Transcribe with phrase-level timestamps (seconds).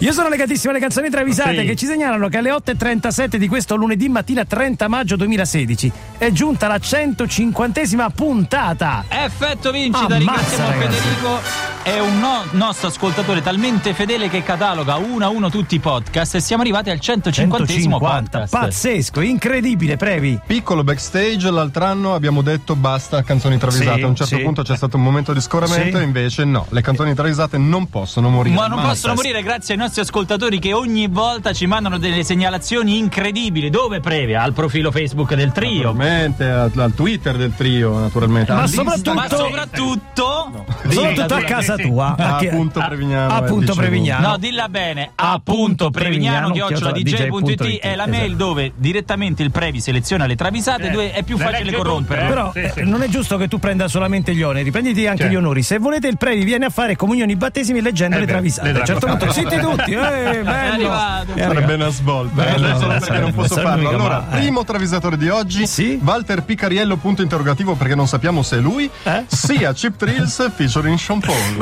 [0.00, 1.64] Io sono legatissimo alle canzoni travisate Sì.
[1.64, 6.66] che ci segnalano che alle 8.37 di questo lunedì mattina 30 maggio 2016 è giunta
[6.66, 9.06] la 150esima puntata.
[9.08, 10.98] Effetto vincita, Ammazza, ringraziamo ragazzi.
[10.98, 11.65] Federico.
[11.86, 16.34] È un no- nostro ascoltatore talmente fedele che cataloga uno a uno tutti i podcast
[16.34, 18.50] e siamo arrivati al 150 podcast.
[18.50, 20.40] pazzesco, incredibile, Previ.
[20.44, 23.98] Piccolo backstage, l'altro anno abbiamo detto basta canzoni travisate.
[23.98, 24.42] Sì, a un certo sì.
[24.42, 26.02] punto c'è stato un momento di scoramento Sì.
[26.02, 28.56] e invece no, le canzoni travisate non possono morire.
[28.56, 32.98] Ma non possono morire grazie ai nostri ascoltatori che ogni volta ci mandano delle segnalazioni
[32.98, 33.70] incredibili.
[33.70, 34.42] Dove previa?
[34.42, 35.92] Al profilo Facebook del trio.
[35.92, 38.52] Naturalmente, al, al Twitter del trio, naturalmente.
[38.52, 40.64] Ma soprattutto- Ma soprattutto.
[40.88, 42.14] Soprattutto a casa tua.
[42.18, 43.32] a che- punto Prevignano.
[43.32, 43.80] a eh, punto dicevo.
[43.80, 44.28] Prevignano.
[44.28, 45.10] No, dilla bene.
[45.14, 48.36] Appunto, Prevignano, chiocciola DJ.it, DJ.it è la mail esatto.
[48.44, 52.20] dove direttamente il Previ seleziona le travisate, dove è più le facile corrompere.
[52.22, 52.82] tutte, Però Sì, eh, sì.
[52.88, 55.32] non è giusto che tu prenda solamente gli oneri, prenditi anche Certo.
[55.32, 55.62] gli onori.
[55.62, 58.70] Se volete il Previ viene a fare comunioni battesimi leggendo Eh le travisate.
[58.72, 60.92] A un certo punto zitti tutti, eh, bello.
[61.34, 62.42] Eh, Sarebbe una svolta.
[62.44, 63.88] Bello, eh, solo perché non posso farlo.
[63.88, 64.36] Allora, eh.
[64.38, 65.98] primo travisatore di oggi, Sì?
[66.02, 69.24] Walter Picariello, punto interrogativo perché non sappiamo se è lui, Eh?
[69.26, 71.56] sia Chip Thrills featuring Sean Paul.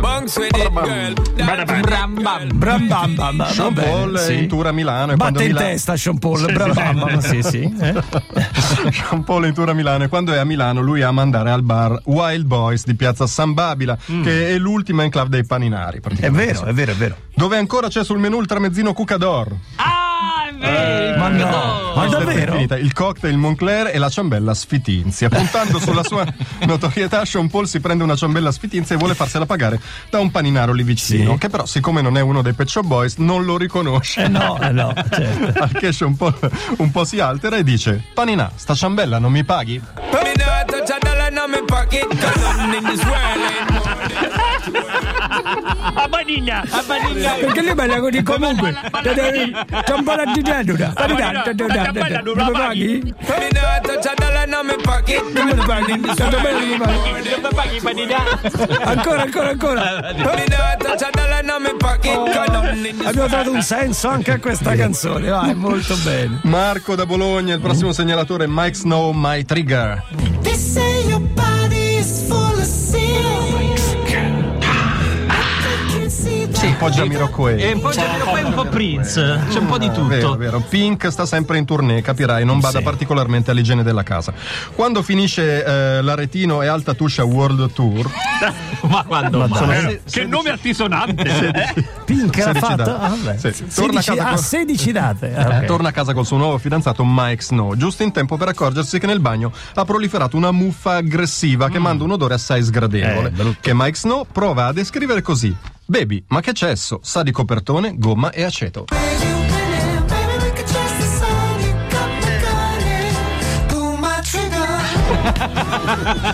[0.00, 1.14] Bunks with it, girl.
[1.82, 2.48] Bram bam.
[2.58, 4.38] Bram bam bam, Sean Paul sì.
[4.38, 7.42] in tour a Milano e Batte in Milano- testa Sean Paul, bram bam bam, sì
[7.42, 7.62] sì.
[7.80, 7.94] eh.
[8.92, 11.62] Sean Paul in tour a Milano e quando è a Milano lui ama andare al
[11.62, 16.00] bar Wild Boys di piazza San Babila, che è l'ultima enclave dei paninari.
[16.20, 17.16] È vero, è vero, è vero.
[17.34, 19.54] Dove ancora c'è sul menù il tramezzino Cucador.
[19.76, 20.05] Ah,
[20.48, 21.18] è vero.
[21.18, 22.52] Ma no, ma davvero?
[22.52, 22.76] finita.
[22.76, 25.28] Il cocktail Moncler e la ciambella Sfitinzia.
[25.28, 26.24] Puntando sulla sua
[26.66, 30.72] notorietà, Sean Paul si prende una ciambella Sfitinzia e vuole farsela pagare da un paninaro
[30.72, 31.38] lì vicino, Sì.
[31.38, 34.24] che però, siccome non è uno dei Pet Shop Boys, non lo riconosce.
[34.24, 35.62] Eh no, eh no, certo.
[35.62, 36.34] Al che Sean Paul
[36.78, 39.80] un po' si altera e dice: Paninà, sta ciambella non mi paghi?
[40.12, 43.75] Me not touch a dollar in my pocket, cause nothing in this world.
[45.94, 46.64] A Banigna!
[46.68, 47.32] A Banigna.
[47.32, 48.74] Perché lui balla così comunque.
[49.02, 50.92] C'è un po' la dittatura.
[50.96, 53.14] Non mi paghi?
[53.26, 55.22] Not touch a dollar in my pocket.
[55.32, 56.00] Non lo paghi?
[56.00, 57.40] Tanto bello che mi paghi.
[57.40, 58.18] Dove paghi Banigna?
[58.84, 60.12] Ancora, ancora, ancora.
[60.14, 65.28] Not touch a dollar nothing in this Abbiamo dato un senso anche a questa canzone.
[65.28, 66.40] Vai, molto bene.
[66.42, 70.02] Marco da Bologna, il prossimo segnalatore è Mike Snow, My Trigger.
[70.42, 71.15] They say
[76.66, 77.60] Sì, un po' Jamiroquai.
[77.62, 79.40] E un po' Jamiroquai, un po' Prince.
[79.50, 80.36] C'è un po' di Vero, tutto.
[80.36, 80.60] vero.
[80.68, 82.84] Pink sta sempre in tournée, capirai, non bada Sì.
[82.84, 84.32] particolarmente all'igiene della casa.
[84.74, 88.10] Quando finisce eh, l'Aretino e Alta Tuscia World Tour,
[88.88, 89.46] Ma quando?
[89.52, 90.00] sono mai?
[90.04, 91.84] se- Che nome altisonante!
[92.04, 92.76] Pink 16 fatto?
[92.76, 92.90] date.
[92.90, 93.36] Ah.
[93.52, 93.64] Sì.
[93.74, 95.34] Torna a 16 casa ah, con- 16 date.
[95.36, 95.64] Ah, ok.
[95.66, 99.06] torna a casa col suo nuovo fidanzato Mike Snow, giusto in tempo per accorgersi che
[99.06, 103.72] nel bagno ha proliferato una muffa aggressiva che manda un odore assai sgradevole, Eh, che
[103.72, 105.54] Mike Snow prova a descrivere così.
[105.88, 106.98] Baby, ma che c'è esso?
[107.02, 108.86] Sa di copertone, gomma e aceto.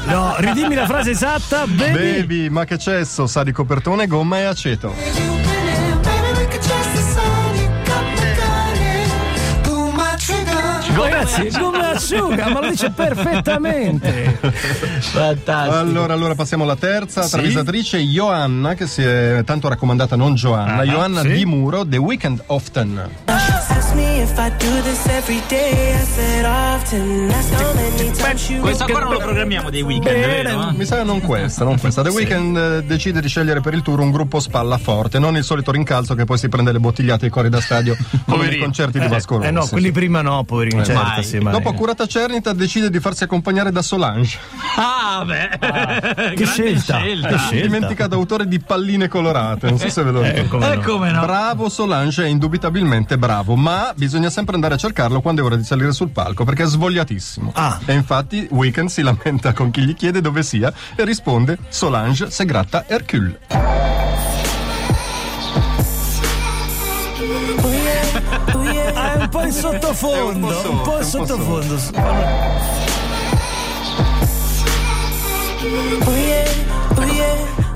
[0.07, 1.67] No, ridimmi la frase esatta.
[1.67, 1.93] Baby.
[1.93, 3.27] Baby, ma che c'è esso?
[3.27, 5.42] Sa di copertone, gomma e aceto.
[10.95, 14.39] Ragazzi, come asciuga, ma lo dice perfettamente.
[15.01, 15.77] Fantastico.
[15.77, 17.31] Allora, allora passiamo alla terza Sì.
[17.31, 21.33] travisatrice, Johanna, che si è tanto raccomandata, non Joanna, Ah, Johanna sì.
[21.33, 23.09] Di Muro, The Weekend Often.
[23.25, 25.95] Ask me if I do this every day.
[25.95, 27.29] I said often.
[27.29, 30.71] That's how many times you Questo ancora non lo programmiamo dei weekend, vero?
[30.75, 32.03] Mi sa non questa, non questa.
[32.03, 35.45] The Weeknd eh, decide di scegliere per il tour un gruppo spalla forte, non il
[35.45, 38.65] solito rincalzo che poi si prende le bottigliate ai cori da stadio come nei Poverino.
[38.65, 39.49] concerti di Vasco Rossi.
[39.49, 41.25] Eh no, quelli prima no, poverini, certo, mai.
[41.25, 44.39] sì, ma Dopo curata cernita decide di farsi accompagnare da Solange,
[44.77, 45.51] Ah, beh.
[46.35, 47.01] Grande scelta.
[47.01, 47.61] Che scelta.
[47.63, 50.49] dimenticato autore di Palline colorate, non so se ve lo Eh, ricordo.
[50.59, 50.83] come Eh, no.
[50.83, 51.21] come no?
[51.21, 55.65] Bravo Solange è indubitabilmente bravo, ma bisogna sempre andare a cercarlo quando è ora di
[55.65, 57.51] salire sul palco perché è svogliatissimo.
[57.55, 57.81] Ah.
[57.85, 62.45] E infatti Weekend si lamenta con chi gli chiede dove sia e risponde Solange se
[62.45, 63.41] gratta Hercule.
[68.95, 71.75] Ah, è un po' in sottofondo, È un po' in sotto, sottofondo.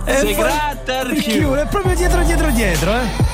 [0.04, 1.62] È Se un po' gratta Hercule.
[1.62, 3.25] è proprio dietro, dietro, dietro, eh.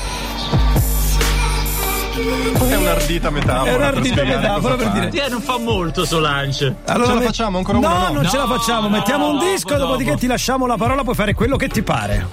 [2.15, 3.71] È un'ardita metafora.
[3.71, 5.25] È un'ardita metafora per dire.
[5.25, 6.75] Eh, non fa molto Solange.
[6.85, 8.07] Allora, Ce la facciamo ancora no, una?
[8.07, 8.81] No, non ce la No, facciamo.
[8.87, 10.19] no, Mettiamo un dopo, disco, dopodiché dopo.
[10.21, 12.27] ti lasciamo la parola, puoi fare quello che ti pare.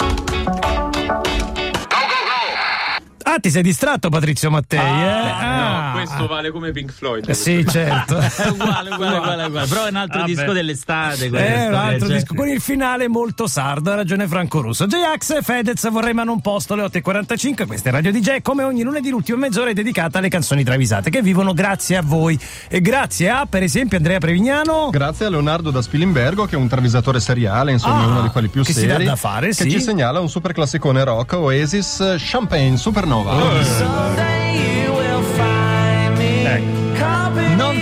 [3.41, 5.09] Infatti sei distratto Patrizio Mattei, eh?
[5.09, 5.87] Ah.
[5.87, 7.27] No, questo vale come Pink Floyd.
[7.27, 8.19] Eh, Sì, certo.
[8.21, 9.67] È uguale, uguale, uguale, uguale.
[9.67, 10.31] Però è un altro Vabbè.
[10.31, 11.25] disco dell'estate.
[11.25, 12.17] È questo, un altro cioè.
[12.17, 14.87] disco con il finale molto sardo, ha ragione Franco Russo.
[14.87, 17.67] J-Ax e Fedez vorrei ma non posto alle 8.45.
[17.67, 18.43] Questa è Radio DJ.
[18.43, 22.39] Come ogni lunedì, l'ultima mezz'ora è dedicata alle canzoni travisate che vivono grazie a voi.
[22.69, 24.91] E grazie a, per esempio, Andrea Prevignano.
[24.91, 28.49] Grazie a Leonardo da Spilimbergo, che è un travisatore seriale, insomma, Ah, uno di quelli
[28.49, 29.05] più che si seri.
[29.05, 29.71] dà da fare, che sì.
[29.71, 33.30] ci segnala un super classicone rock, Oasis eh, Champagne Supernova.
[33.31, 34.40] Non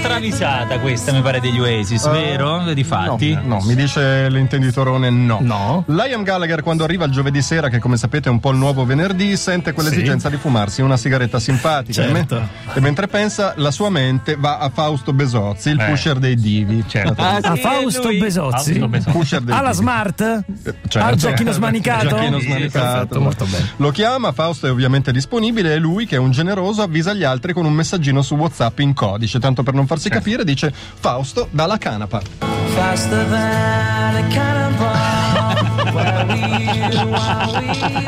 [0.08, 2.72] travisata questa, mi pare, degli Oasis, Eh, vero?
[2.72, 3.34] Di fatti.
[3.34, 5.38] No, no, mi dice l'intenditorone no.
[5.42, 5.84] No.
[5.88, 8.84] Liam Gallagher quando arriva il giovedì sera, che come sapete è un po' il nuovo
[8.84, 12.02] venerdì, sente quell'esigenza di fumarsi una sigaretta simpatica.
[12.02, 12.36] Certo.
[12.36, 16.36] E, me- e mentre pensa, la sua mente va a Fausto Besozzi, il pusher dei
[16.36, 16.82] divi.
[16.86, 17.20] Certo.
[17.20, 18.18] Ah, A sì, Fausto lui.
[18.18, 18.72] Besozzi.
[18.72, 19.16] Fausto Besozzi.
[19.16, 19.82] Pusher dei Alla divi.
[19.82, 20.20] smart?
[20.20, 20.44] Eh,
[20.88, 20.98] certo.
[21.08, 22.08] Al giochino smanicato?
[22.08, 23.20] Giochino Sì, smanicato.
[23.20, 23.68] molto bene.
[23.76, 27.52] Lo chiama, Fausto è ovviamente disponibile e lui, che è un generoso, avvisa gli altri
[27.52, 31.76] con un messaggino su WhatsApp in codice, tanto per non farsi capire, dice Fausto dalla
[31.76, 32.22] canapa.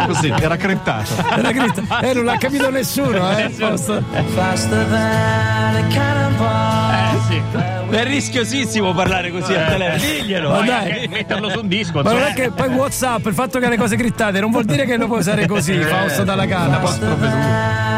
[0.06, 1.10] Così, era creptato.
[1.36, 1.82] Era gritto.
[2.00, 3.50] Eh, non l'ha capito nessuno, eh?
[3.50, 4.02] Fausto.
[7.90, 10.12] È rischiosissimo parlare così al telefono.
[10.12, 10.50] Diglielo.
[10.50, 10.66] Ma eh.
[10.66, 11.08] dai.
[11.08, 12.02] Metterlo su un disco.
[12.02, 14.64] Ma non è che poi WhatsApp, il fatto che ha le cose grittate, non vuol
[14.64, 17.89] dire che lo puoi usare così, Fausto dalla canapa.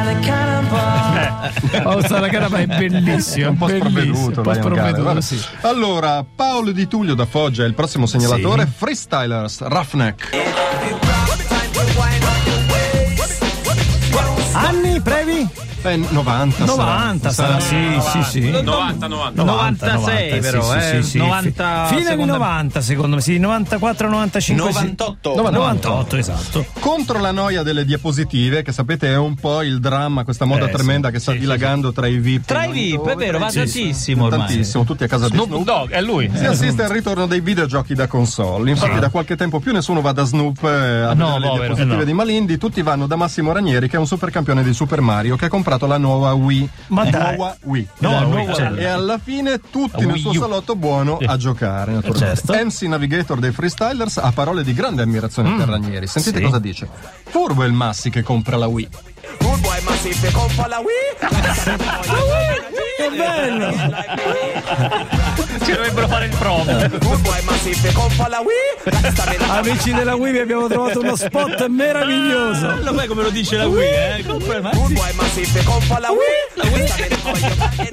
[1.82, 3.46] Fausto dalla canapa è bellissimo.
[3.46, 4.40] È un po' bellissimo, sprovveduto.
[4.40, 5.40] Un po' sprovveduto, sì.
[5.62, 8.66] Allora, Paolo Di Tullio da Foggia è il prossimo segnalatore.
[8.66, 10.30] Freestylers, Roughneck.
[14.52, 15.48] Anni, previ?
[15.84, 16.64] Eh, 90.
[16.64, 17.76] 90 sarà, sì,
[18.12, 18.50] sì, sì.
[18.50, 19.42] 90, 90.
[19.42, 22.38] 96 però, eh, 90 Fine anni secondo me.
[22.38, 24.64] 90 secondo me, sì, 94, 95.
[24.70, 25.34] 98.
[25.34, 25.42] Sì.
[25.52, 26.66] 98, esatto.
[26.78, 30.70] Contro la noia delle diapositive, che sapete è un po' il dramma, questa moda Eh,
[30.70, 32.44] tremenda sì, che sta sì, dilagando tra i VIP.
[32.46, 32.72] Tra i no?
[32.74, 33.80] VIP, è vero, va Sì, sì.
[33.82, 34.46] tantissimo ormai.
[34.46, 35.64] Tantissimo, tutti a casa di Snoop Snoop.
[35.64, 36.30] Dogg, è lui.
[36.32, 38.70] Si assiste al ritorno dei videogiochi da console.
[38.70, 41.56] Infatti, da qualche tempo più nessuno va da Snoop eh, a No, vedere le povero,
[41.74, 42.04] diapositive eh no.
[42.04, 45.36] di Malindi, tutti vanno da Massimo Ranieri, che è un super campione di Super Mario,
[45.36, 46.68] che ha comprato la nuova Wii.
[46.88, 47.36] Ma dai.
[47.36, 47.88] Nuova Wii.
[47.98, 48.74] No, La Wii, nuova certo.
[48.74, 48.82] Wii.
[48.82, 51.92] E alla fine tutti La nel Wii suo salotto buono a giocare.
[51.92, 52.42] naturalmente.
[52.42, 52.64] certo.
[52.64, 56.06] MC Navigator dei Freestylers ha parole di grande ammirazione per Ranieri.
[56.06, 56.44] Sentite Sì.
[56.44, 56.88] cosa dice.
[57.24, 58.88] Furbo è il Massi che compra la Wii.
[62.96, 63.70] Che bello!
[63.70, 65.21] Ci dovrebbero
[66.22, 66.70] fare il promo.
[69.52, 72.76] Amici della Wii vi abbiamo trovato uno spot meraviglioso.
[72.82, 74.24] Lo sai come lo dice la Wii, eh?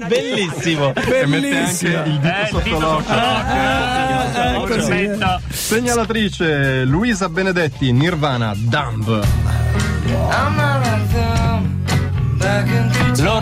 [0.08, 0.94] Bellissimo.
[0.94, 2.04] E mette anche Bellissimo.
[2.06, 3.14] il dito Eh, sotto dito l'occhio.
[3.14, 4.80] Ah, così.
[4.80, 5.42] Aspetta.
[5.50, 9.24] Segnalatrice Luisa Benedetti, Nirvana, Dumb.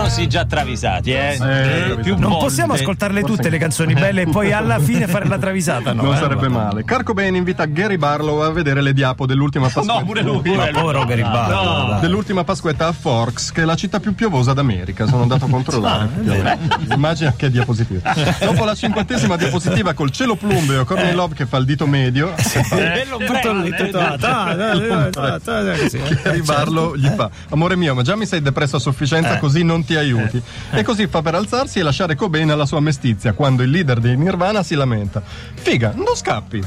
[0.07, 1.37] Loro si già travisati, eh?
[1.39, 2.45] Eh, Più Non volte.
[2.45, 6.03] possiamo ascoltarle tutte le canzoni belle e poi alla fine fare la travisata, no?
[6.03, 6.17] non eh?
[6.17, 6.85] sarebbe male.
[6.85, 9.99] Carco Bene invita Gary Barlow a vedere le diapo dell'ultima pasquetta.
[9.99, 10.55] No, pure lui.
[10.55, 11.89] Ma povero Garibaldi.
[11.89, 11.99] dai.
[11.99, 15.07] Dell'ultima pasquetta a Forks, che è la città più piovosa d'America.
[15.07, 16.09] Sono andato a controllare.
[16.89, 18.13] Immagina che diapositiva.
[18.39, 22.33] Dopo la cinquantesima diapositiva col cielo plumbeo, Courtney Love che fa il dito medio,
[22.69, 24.15] Bello Tutto lì, tutto là.
[24.17, 26.19] Ta, ta, ta, ta, ta, così, eh.
[26.23, 29.83] Gary Barlow gli fa: Amore mio, ma già mi sei depresso a sufficienza, così non
[29.83, 30.41] ti aiuti.
[30.71, 34.15] E così fa per alzarsi e lasciare Cobain alla sua mestizia, quando il leader dei
[34.17, 35.21] Nirvana si lamenta.
[35.55, 36.63] Figa, non scappi.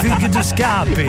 [0.00, 1.06] Think tu scappi.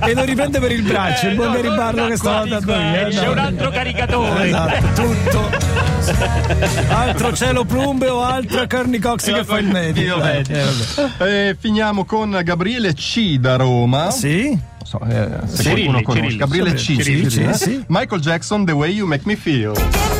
[0.00, 3.06] e lo riprende per il braccio, il buon Garibaldo che stava andando via.
[3.06, 3.30] eh, C'è no.
[3.32, 4.46] un altro caricatore.
[4.48, 5.87] Esatto, tutto.
[6.88, 10.22] Altro cielo plumbeo, altro Carney Cox che fa il medio.
[10.22, 10.64] Eh, eh,
[10.94, 11.48] vabbè.
[11.48, 14.10] E finiamo con Gabriele C da Roma.
[14.10, 14.58] Sì?
[14.84, 16.20] So, eh, se Cirilli, qualcuno conosce.
[16.20, 16.36] Cirilli.
[16.36, 16.78] Gabriele C.
[16.78, 17.54] Cirilli, Cirilli, sì, eh?
[17.54, 17.84] sì.
[17.88, 20.17] Michael Jackson, The Way You Make Me Feel.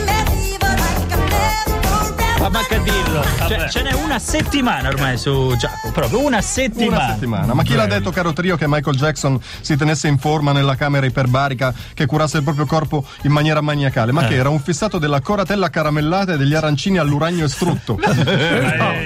[2.83, 3.23] Dirlo.
[3.49, 7.05] Cioè, ce n'è una settimana ormai su Giacomo, proprio una settimana.
[7.05, 7.55] Una settimana.
[7.55, 11.07] Ma chi l'ha detto, caro trio, che Michael Jackson si tenesse in forma nella camera
[11.07, 14.13] iperbarica, che curasse il proprio corpo in maniera maniacale?
[14.13, 17.99] Ma che era un fissato della coratella caramellata e degli arancini all'uranio estrutto.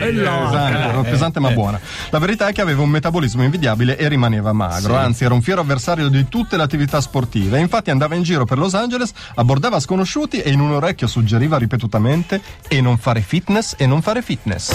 [0.02, 1.80] Eh, no, pesante, era pesante ma buona.
[2.10, 5.60] La verità è che aveva un metabolismo invidiabile e rimaneva magro, anzi era un fiero
[5.60, 7.58] avversario di tutte le attività sportive.
[7.58, 12.40] Infatti andava in giro per Los Angeles, abbordava sconosciuti e in un orecchio suggeriva ripetutamente
[12.68, 14.70] e non fare fitness fitness e non fare fitness.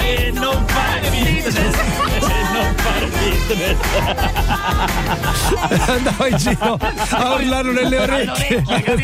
[0.00, 1.54] e non fare fitness
[2.52, 3.76] non fare fitness.
[5.88, 8.62] Andavo in giro a urlare nelle orecchie.
[8.66, 8.94] Ma che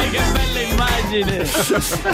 [0.00, 0.41] bello!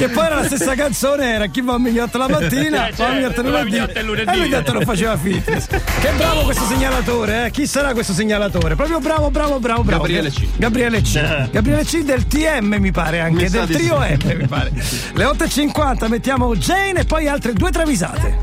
[0.09, 3.13] Poi era la stessa canzone, era chi va a migliotto la mattina, Eh, va a
[3.13, 3.71] migliotto va a lunedì.
[3.71, 4.31] migliotto il lunedì.
[4.31, 5.67] E lui detto non faceva fitness.
[5.69, 7.51] Che bravo questo segnalatore, eh?
[7.51, 8.75] Chi sarà questo segnalatore?
[8.75, 10.03] Proprio bravo, bravo, bravo, bravo.
[10.03, 10.47] Gabriele C.
[10.57, 11.51] Gabriele C.
[11.51, 14.27] Gabriele C del TM mi pare anche, Mi del trio sì.
[14.27, 14.73] M mi pare.
[15.15, 18.37] Le 8.50 mettiamo Jane e poi altre due travisate.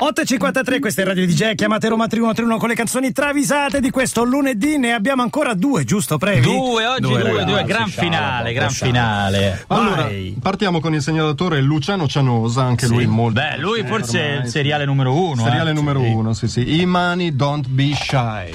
[0.00, 4.78] 8.53, questa è Radio DJ, chiamate Roma 3131 con le canzoni travisate di questo lunedì,
[4.78, 6.40] ne abbiamo ancora due, giusto Previ?
[6.40, 8.94] Due, oggi due, due, ragazzi, gran scialba, finale, gran scialba.
[8.94, 9.64] finale.
[9.66, 10.36] Allora, Vai.
[10.40, 13.42] partiamo con il segnalatore Luciano Cianosa, anche lui molto.
[13.42, 14.50] Beh, lui forse è il sì.
[14.52, 15.42] seriale numero uno.
[15.42, 15.74] Seriale eh.
[15.74, 16.06] numero Sì.
[16.06, 16.80] uno, sì, sì.
[16.80, 18.52] Imani Don't Be Shy.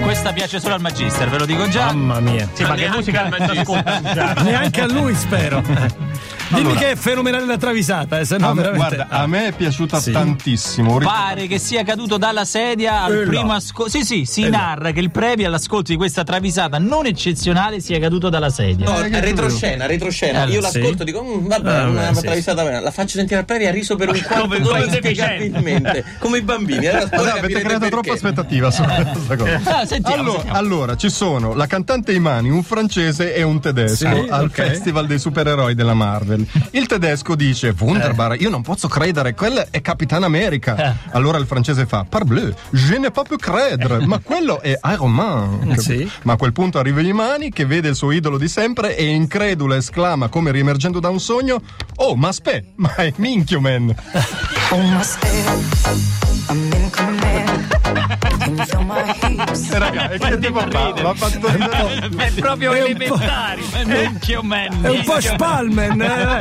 [0.00, 1.86] Questa piace solo al Magister, ve lo dico già.
[1.86, 2.48] Mamma mia.
[2.52, 4.00] Sì, ma che musica mezzo ascolta?
[4.44, 5.60] Neanche a lui spero.
[6.52, 6.80] Dimmi Allora.
[6.80, 8.96] che è fenomenale la travisata, eh, se no A me- veramente.
[8.96, 10.12] guarda, a me è piaciuta Sì.
[10.12, 10.98] tantissimo.
[10.98, 13.90] Pare che sia caduto dalla sedia al Eh primo ascolto.
[13.90, 14.58] Sì, sì, si Eh là.
[14.58, 18.84] narra che il previo all'ascolto di questa travisata non eccezionale sia caduto dalla sedia.
[18.86, 20.44] No, Eh, retroscena, retroscena.
[20.44, 20.78] Eh, Io sì.
[20.78, 22.80] l'ascolto e dico, "Mm, vabbè, Ah, una beh, sì, travisata bene.
[22.80, 26.04] La faccio sentire al Previ, ha riso per un quarto Come- d'ora inspiegabilmente.
[26.18, 26.86] Come i bambini.
[26.86, 27.88] Allora, Allora, avete creato perché.
[27.90, 29.60] troppa aspettativa su questa cosa.
[29.64, 30.58] Ah, sentiamo, allora, sentiamo.
[30.58, 34.50] allora, ci sono la cantante Imani, un francese e un tedesco Sì, al.
[34.52, 36.41] Festival dei supereroi della Marvel.
[36.70, 40.96] Il tedesco dice: Wunderbar, io non posso credere, quella è Capitan America.
[41.10, 45.74] Allora il francese fa: Parbleu, je ne peux plus credere, ma quello è Iron Man.
[45.78, 46.08] Sì.
[46.22, 49.74] Ma a quel punto arriva Imani che vede il suo idolo di sempre e incredulo
[49.74, 51.62] esclama come riemergendo da un sogno:
[51.96, 53.94] Oh, ma aspetta, ma è Minchio Man.
[59.70, 60.94] E raga, e che tipo fa?
[61.02, 61.46] Ma fatto.
[61.46, 63.62] È proprio È un elementari.
[63.84, 64.82] Minchio man.
[64.82, 66.31] È un po' Spalman, eh.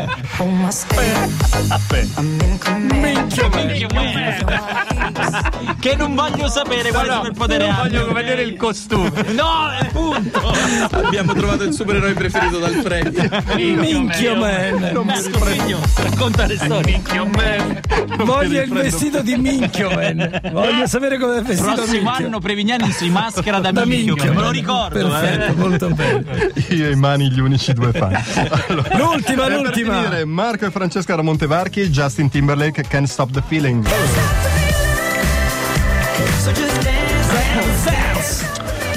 [2.69, 5.75] Minchio man.
[5.79, 7.81] Che non voglio sapere quale superpotere non ha.
[7.81, 9.11] voglio vedere il costume.
[9.33, 10.53] No, è punto.
[10.91, 13.29] Abbiamo trovato il supereroe preferito dal Previ.
[13.75, 14.89] Minchio man.
[14.93, 15.79] Non mi riprendo.
[15.95, 16.93] Racconta le storie.
[16.93, 17.79] Minchio man.
[18.23, 20.41] Voglio il vestito di Minchio man.
[20.51, 22.25] Voglio sapere come è il vestito Prossimo Minchio.
[22.25, 24.33] anno Prevignani si maschera da, Da minchio, Minchio.
[24.33, 25.09] me lo ricordo.
[25.09, 25.55] Perfetto, eh.
[25.55, 26.51] molto bene.
[26.69, 28.15] Io e Imani gli unici due fan.
[28.67, 29.80] Allora, L'ultima, l'ultima.
[29.83, 34.40] Finire, Marco e Francesca da Montevarchi, Justin Timberlake, Can't Stop the Feeling.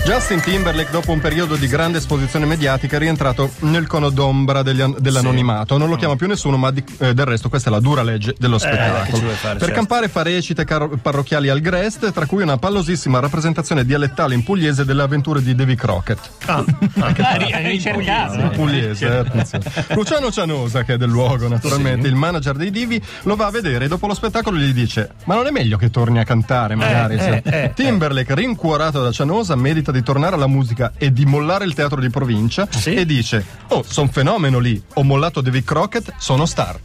[0.05, 4.97] Justin Timberlake, dopo un periodo di grande esposizione mediatica, è rientrato nel cono d'ombra an-
[4.99, 5.79] dell'anonimato.
[5.79, 8.35] Non lo chiama più nessuno, ma di- eh, del resto questa è la dura legge
[8.39, 9.19] dello ci spettacolo.
[9.23, 9.75] vuoi fare, per certo.
[9.75, 14.85] campare fa recite caro- parrocchiali al Grest, tra cui una pallosissima rappresentazione dialettale in pugliese
[14.85, 16.31] delle avventure di Davy Crockett.
[16.47, 16.63] Ah,
[17.01, 18.49] Ah, ri- ricercato.
[18.51, 19.65] Pugliese, eh, attenzione.
[19.97, 23.87] Luciano Cianosa, che è del luogo, naturalmente, il manager dei Divi, lo va a vedere
[23.87, 27.15] e dopo lo spettacolo gli dice: Ma non è meglio che torni a cantare, magari?
[27.15, 31.65] eh, se-" eh, Timberlake, rincuorato da Cianosa, medita di tornare alla musica e di mollare
[31.65, 32.95] il teatro di provincia Sì.
[32.95, 36.79] e dice: Oh, son fenomeno lì, ho mollato Davy Crockett, sono star.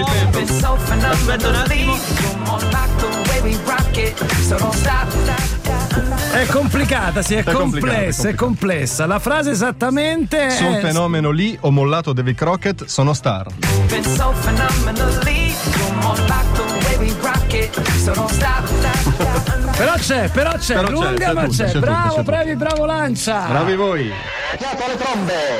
[1.09, 1.97] Aspetta un attimo.
[6.31, 9.05] È complicata, sì, è, È complessa, è è complessa.
[9.05, 13.47] La frase esattamente è fenomeno lì, ho mollato Davy Crockett, sono star.
[13.89, 17.75] Been so phenomenally, you're more like the way we rock it.
[17.97, 19.50] So don't stop, stop, stop.
[19.81, 21.65] Però c'è, però c'è, Però lunga c'è ma tutto, c'è.
[21.65, 22.21] c'è tutto, bravo, c'è tutto.
[22.21, 23.45] bravi, bravo Lancia.
[23.47, 24.11] Bravi voi!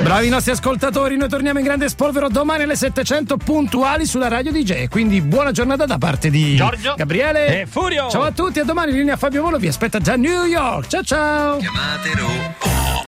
[0.00, 4.52] Bravi i nostri ascoltatori, noi torniamo in grande spolvero domani alle 700 puntuali sulla radio
[4.52, 4.86] DJ.
[4.86, 8.08] Quindi buona giornata da parte di Giorgio Gabriele e Furio.
[8.10, 10.86] Ciao a tutti, a domani linea Fabio Volo vi aspetta già a New York.
[10.86, 11.56] Ciao ciao.
[11.56, 12.71] Chiamate Roma.